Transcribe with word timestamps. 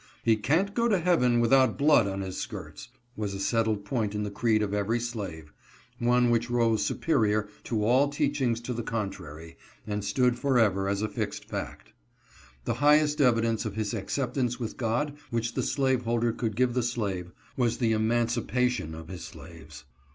"He 0.23 0.35
can' 0.35 0.65
t 0.65 0.73
go 0.73 0.87
to 0.87 0.97
heaven 0.97 1.39
without 1.39 1.77
blood 1.77 2.07
on 2.07 2.21
his 2.21 2.35
skirts," 2.35 2.87
was 3.15 3.35
a 3.35 3.39
settled 3.39 3.85
point 3.85 4.15
in 4.15 4.23
the 4.23 4.31
creed 4.31 4.63
of 4.63 4.73
every 4.73 4.99
slave; 4.99 5.53
one 5.99 6.31
which 6.31 6.49
rose 6.49 6.83
superior 6.83 7.47
to 7.65 7.83
all 7.85 8.09
teachings 8.09 8.59
to 8.61 8.73
the 8.73 8.81
contrary 8.81 9.57
and 9.85 10.03
stood 10.03 10.39
forever 10.39 10.87
as 10.89 11.03
a 11.03 11.07
fixed 11.07 11.45
fact. 11.45 11.93
The 12.65 12.73
highest 12.81 13.21
evidence 13.21 13.63
of 13.63 13.75
his 13.75 13.93
acceptance 13.93 14.59
with 14.59 14.75
God 14.75 15.15
which 15.29 15.53
the 15.53 15.61
slaveholder 15.61 16.31
could 16.31 16.55
give 16.55 16.73
the 16.73 16.81
slave, 16.81 17.31
was 17.55 17.77
the 17.77 17.91
emancipation 17.91 18.95
of 18.95 19.07
his 19.07 19.23
slaves. 19.23 19.83